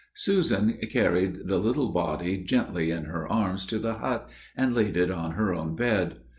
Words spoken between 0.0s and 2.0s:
Susan carried the little